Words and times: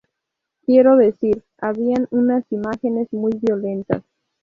Quiero 0.65 0.95
decir, 0.97 1.45
habían 1.59 2.07
unas 2.09 2.43
imágenes 2.51 3.13
muy 3.13 3.33
violentas. 3.39 4.01